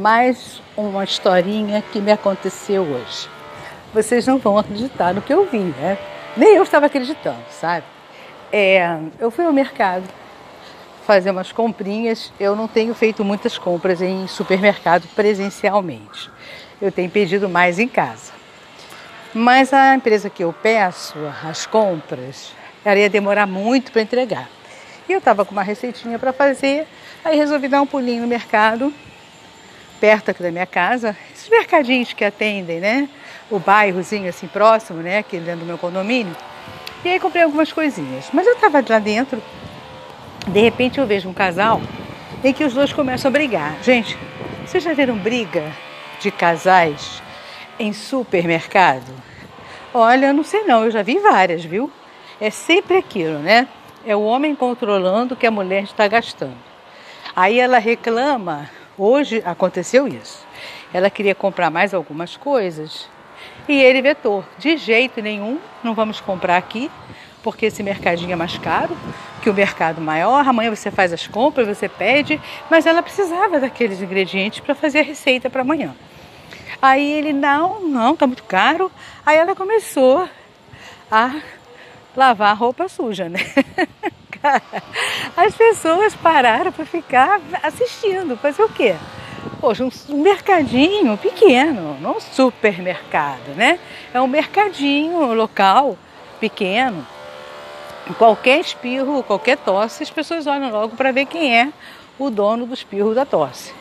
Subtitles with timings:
[0.00, 3.28] mais uma historinha que me aconteceu hoje.
[3.92, 5.98] Vocês não vão acreditar no que eu vi, né?
[6.34, 7.84] Nem eu estava acreditando, sabe?
[8.50, 10.04] É, eu fui ao mercado
[11.06, 12.32] fazer umas comprinhas.
[12.40, 16.30] Eu não tenho feito muitas compras em supermercado presencialmente.
[16.80, 18.32] Eu tenho pedido mais em casa.
[19.34, 22.52] Mas a empresa que eu peço as compras,
[22.86, 24.48] ela ia demorar muito para entregar.
[25.06, 26.86] E eu estava com uma receitinha para fazer,
[27.22, 28.90] aí resolvi dar um pulinho no mercado
[30.00, 33.08] perto aqui da minha casa, esses mercadinhos que atendem, né?
[33.50, 35.18] O bairrozinho assim próximo, né?
[35.18, 36.34] Aqui dentro do meu condomínio.
[37.04, 38.28] E aí comprei algumas coisinhas.
[38.32, 39.42] Mas eu estava lá dentro,
[40.46, 41.80] de repente eu vejo um casal
[42.42, 43.76] em que os dois começam a brigar.
[43.82, 44.16] Gente,
[44.64, 45.70] vocês já viram briga
[46.20, 47.22] de casais
[47.78, 49.12] em supermercado?
[49.92, 51.90] Olha, eu não sei não, eu já vi várias, viu?
[52.40, 53.68] É sempre aquilo, né?
[54.06, 56.56] É o homem controlando o que a mulher está gastando.
[57.36, 58.70] Aí ela reclama
[59.02, 60.46] Hoje aconteceu isso.
[60.92, 63.08] Ela queria comprar mais algumas coisas
[63.66, 64.44] e ele vetou.
[64.58, 66.90] De jeito nenhum, não vamos comprar aqui,
[67.42, 68.94] porque esse mercadinho é mais caro
[69.42, 70.46] que o mercado maior.
[70.46, 72.38] Amanhã você faz as compras, você pede,
[72.70, 75.96] mas ela precisava daqueles ingredientes para fazer a receita para amanhã.
[76.82, 78.92] Aí ele, não, não, tá muito caro.
[79.24, 80.28] Aí ela começou
[81.10, 81.40] a
[82.14, 83.40] lavar a roupa suja, né?
[85.36, 88.36] As pessoas pararam para ficar assistindo.
[88.36, 88.96] Fazer o quê?
[89.60, 93.78] Poxa, um mercadinho pequeno, não um supermercado, né?
[94.12, 95.96] É um mercadinho local,
[96.38, 97.06] pequeno.
[98.18, 101.72] Qualquer espirro, qualquer tosse, as pessoas olham logo para ver quem é
[102.18, 103.72] o dono do espirro da tosse.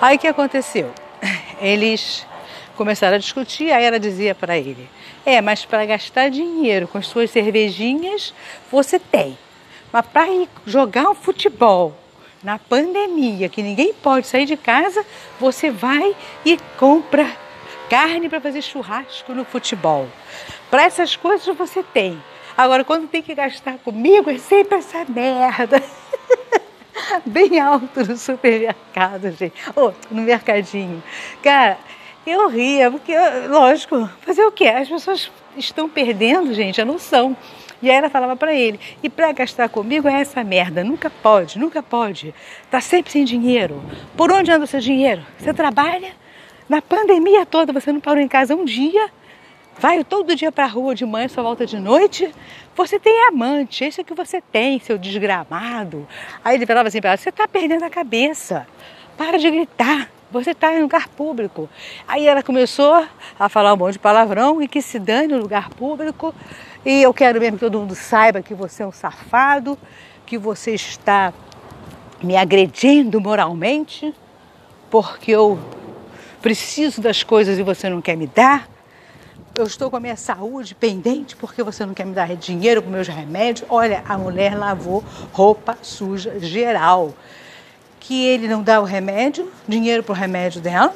[0.00, 0.90] Aí o que aconteceu?
[1.60, 2.26] Eles
[2.76, 4.88] começaram a discutir, aí ela dizia para ele:
[5.26, 8.32] É, mas para gastar dinheiro com as suas cervejinhas,
[8.70, 9.36] você tem.
[9.92, 11.94] Mas para ir jogar um futebol
[12.42, 15.04] na pandemia, que ninguém pode sair de casa,
[15.40, 16.14] você vai
[16.44, 17.28] e compra
[17.88, 20.06] carne para fazer churrasco no futebol.
[20.70, 22.22] Para essas coisas você tem.
[22.56, 25.82] Agora, quando tem que gastar comigo, é sempre essa merda.
[27.24, 29.54] Bem alto no supermercado, gente.
[29.74, 31.02] Ou oh, no mercadinho.
[31.42, 31.78] Cara,
[32.26, 33.14] eu ria, porque,
[33.48, 34.68] lógico, fazer o quê?
[34.68, 37.36] As pessoas estão perdendo, gente, a noção
[37.80, 41.58] e aí ela falava para ele: e para gastar comigo é essa merda, nunca pode,
[41.58, 42.34] nunca pode.
[42.70, 43.82] Tá sempre sem dinheiro.
[44.16, 45.22] Por onde anda o seu dinheiro?
[45.38, 46.12] Você trabalha?
[46.68, 49.10] Na pandemia toda você não parou em casa um dia?
[49.80, 52.34] Vai todo dia para a rua de manhã, só volta de noite?
[52.74, 56.06] Você tem amante, esse é o que você tem, seu desgramado.
[56.44, 58.66] Aí ele falava assim para ela: você está perdendo a cabeça.
[59.16, 60.10] Para de gritar.
[60.30, 61.70] Você está em lugar público.
[62.06, 63.06] Aí ela começou
[63.38, 66.34] a falar um monte de palavrão e que se dane no lugar público.
[66.88, 69.78] E eu quero mesmo que todo mundo saiba que você é um safado,
[70.24, 71.34] que você está
[72.22, 74.14] me agredindo moralmente,
[74.88, 75.58] porque eu
[76.40, 78.66] preciso das coisas e você não quer me dar.
[79.54, 82.90] Eu estou com a minha saúde pendente porque você não quer me dar dinheiro para
[82.90, 83.68] meus remédios.
[83.68, 87.12] Olha, a mulher lavou roupa suja geral
[88.00, 90.94] que ele não dá o remédio, dinheiro para o remédio dela,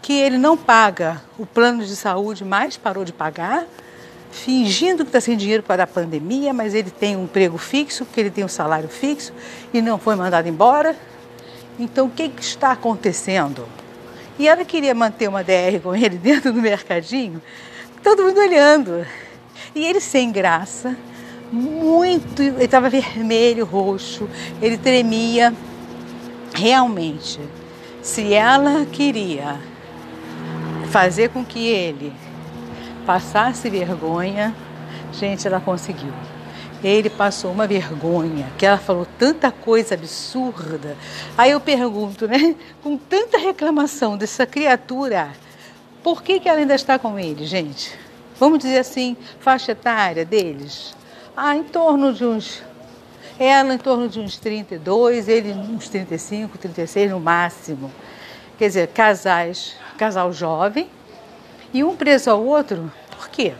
[0.00, 3.66] que ele não paga o plano de saúde, mas parou de pagar,
[4.34, 8.18] fingindo que está sem dinheiro para a pandemia, mas ele tem um emprego fixo, que
[8.18, 9.32] ele tem um salário fixo
[9.72, 10.96] e não foi mandado embora.
[11.78, 13.66] Então, o que, que está acontecendo?
[14.36, 17.40] E ela queria manter uma DR com ele dentro do mercadinho,
[18.02, 19.06] todo mundo olhando.
[19.72, 20.96] E ele sem graça,
[21.52, 24.28] muito, ele estava vermelho, roxo,
[24.60, 25.54] ele tremia
[26.52, 27.40] realmente,
[28.02, 29.58] se ela queria
[30.90, 32.12] fazer com que ele
[33.04, 34.54] passasse vergonha,
[35.12, 36.12] gente, ela conseguiu.
[36.82, 40.96] Ele passou uma vergonha, que ela falou tanta coisa absurda.
[41.36, 42.54] Aí eu pergunto, né?
[42.82, 45.30] Com tanta reclamação dessa criatura,
[46.02, 47.98] por que, que ela ainda está com ele, gente?
[48.38, 50.94] Vamos dizer assim, faixa etária deles?
[51.36, 52.62] Ah, em torno de uns
[53.38, 57.90] ela em torno de uns 32, ele uns 35, 36 no máximo.
[58.56, 60.88] Quer dizer, casais, casal jovem
[61.72, 62.92] e um preso ao outro,
[63.34, 63.52] quê?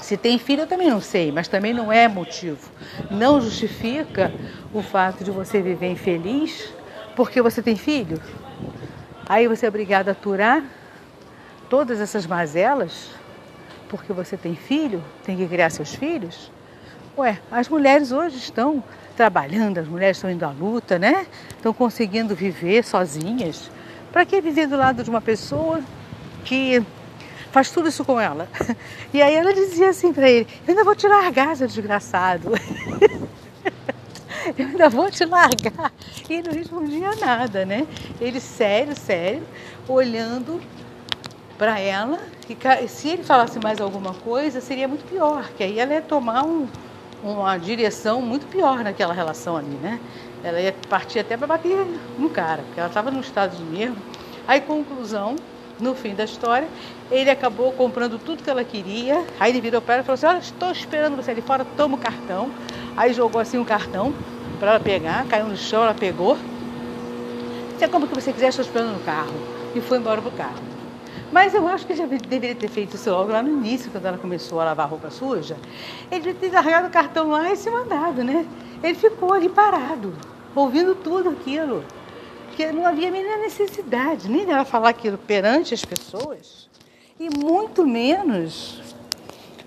[0.00, 2.70] Se tem filho, eu também não sei, mas também não é motivo.
[3.10, 4.32] Não justifica
[4.72, 6.72] o fato de você viver infeliz
[7.14, 8.20] porque você tem filho.
[9.28, 10.64] Aí você é obrigado a aturar
[11.68, 13.10] todas essas mazelas
[13.88, 16.50] porque você tem filho, tem que criar seus filhos.
[17.18, 18.82] Ué, as mulheres hoje estão
[19.16, 21.26] trabalhando, as mulheres estão indo à luta, né?
[21.50, 23.70] Estão conseguindo viver sozinhas.
[24.12, 25.80] Para que viver do lado de uma pessoa
[26.44, 26.82] que
[27.50, 28.48] faz tudo isso com ela?
[29.12, 32.52] E aí ela dizia assim para ele: Eu ainda vou te largar, seu desgraçado.
[34.56, 35.92] eu ainda vou te largar.
[36.28, 37.86] E ele não respondia nada, né?
[38.20, 39.42] Ele sério, sério,
[39.88, 40.60] olhando
[41.58, 42.18] para ela.
[42.48, 46.44] E se ele falasse mais alguma coisa, seria muito pior, que aí ela ia tomar
[46.44, 46.66] um,
[47.22, 50.00] uma direção muito pior naquela relação ali, né?
[50.42, 51.86] Ela ia partir até para bater
[52.18, 53.96] no cara, porque ela estava num estado de nervo.
[54.48, 55.36] Aí, conclusão,
[55.80, 56.68] no fim da história,
[57.10, 59.24] ele acabou comprando tudo que ela queria.
[59.38, 61.96] Aí ele virou para ela e falou assim: Olha, estou esperando você ali fora, toma
[61.96, 62.50] o cartão.
[62.96, 64.12] Aí jogou assim um cartão
[64.58, 66.36] para ela pegar, caiu no chão, ela pegou.
[67.76, 69.32] Você compra o que você quiser, estou esperando no carro.
[69.74, 70.70] E foi embora pro carro.
[71.32, 74.18] Mas eu acho que já deveria ter feito isso logo lá no início, quando ela
[74.18, 75.56] começou a lavar roupa suja.
[76.10, 78.44] Ele devia ter largado o cartão lá e se mandado, né?
[78.82, 80.12] Ele ficou ali parado,
[80.54, 81.84] ouvindo tudo aquilo.
[82.50, 86.68] Porque não havia a necessidade nem dela falar aquilo perante as pessoas,
[87.18, 88.80] e muito menos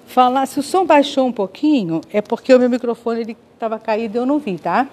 [0.05, 0.45] falar.
[0.45, 4.25] Se o som baixou um pouquinho, é porque o meu microfone estava caído e eu
[4.25, 4.87] não vi, tá?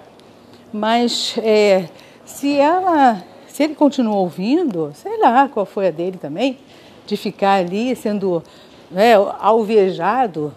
[0.71, 1.89] Mas é,
[2.23, 6.57] se ela, se ele continuou ouvindo, sei lá qual foi a dele também,
[7.05, 8.41] de ficar ali sendo
[8.89, 10.55] né, alvejado,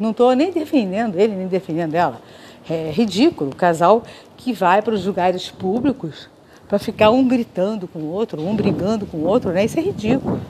[0.00, 2.20] não estou nem defendendo ele, nem defendendo ela.
[2.68, 4.02] É ridículo o casal
[4.38, 6.31] que vai para os lugares públicos
[6.72, 9.62] para ficar um gritando com o outro, um brigando com o outro, né?
[9.62, 10.40] Isso é ridículo.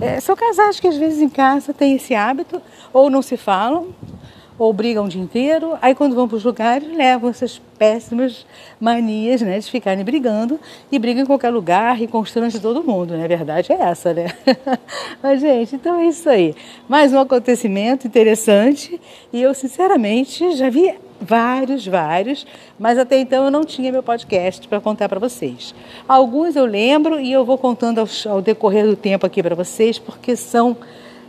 [0.00, 2.62] É, são casais que às vezes em casa têm esse hábito,
[2.92, 3.88] ou não se falam,
[4.56, 8.46] ou brigam o dia inteiro, aí quando vão para os lugares levam essas péssimas
[8.78, 10.60] manias né, de ficarem brigando
[10.92, 13.24] e brigam em qualquer lugar e constrange todo mundo, né?
[13.24, 14.26] A verdade é essa, né?
[15.20, 16.54] Mas, gente, então é isso aí.
[16.88, 19.00] Mais um acontecimento interessante
[19.32, 22.46] e eu, sinceramente, já vi vários, vários,
[22.78, 25.74] mas até então eu não tinha meu podcast para contar para vocês.
[26.06, 29.98] Alguns eu lembro e eu vou contando ao, ao decorrer do tempo aqui para vocês,
[29.98, 30.76] porque são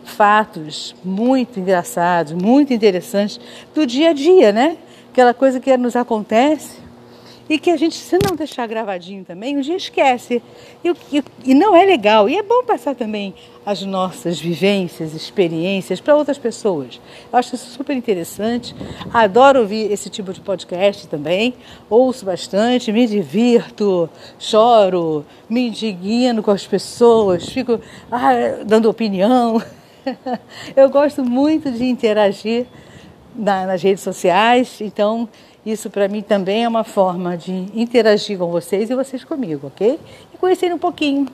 [0.04, 3.40] fatos muito engraçados, muito interessantes
[3.74, 4.78] do dia a dia, né?
[5.12, 6.85] Aquela coisa que nos acontece
[7.48, 10.42] e que a gente, se não deixar gravadinho também, um dia esquece.
[10.84, 12.28] E, e, e não é legal.
[12.28, 17.00] E é bom passar também as nossas vivências, experiências para outras pessoas.
[17.32, 18.76] Eu acho isso super interessante.
[19.14, 21.54] Adoro ouvir esse tipo de podcast também.
[21.90, 24.10] Ouço bastante, me divirto,
[24.40, 27.80] choro, me indigno com as pessoas, fico
[28.12, 29.62] ah, dando opinião.
[30.76, 32.66] Eu gosto muito de interagir
[33.36, 35.28] na, nas redes sociais, então
[35.66, 40.00] isso para mim também é uma forma de interagir com vocês e vocês comigo, ok?
[40.34, 41.28] E conhecer um pouquinho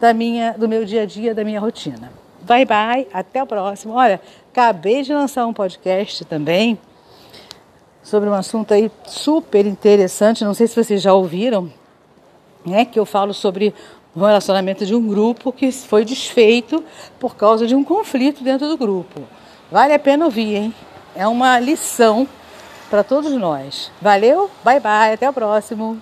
[0.00, 2.10] da minha, do meu dia a dia, da minha rotina.
[2.42, 3.94] Bye bye, até o próximo.
[3.94, 4.20] Olha,
[4.50, 6.78] acabei de lançar um podcast também
[8.02, 10.44] sobre um assunto aí super interessante.
[10.44, 11.72] Não sei se vocês já ouviram,
[12.66, 12.84] né?
[12.84, 13.72] Que eu falo sobre
[14.14, 16.84] o relacionamento de um grupo que foi desfeito
[17.18, 19.22] por causa de um conflito dentro do grupo.
[19.70, 20.74] Vale a pena ouvir, hein?
[21.16, 22.28] É uma lição
[22.90, 23.90] para todos nós.
[24.00, 26.00] Valeu, bye bye, até o próximo.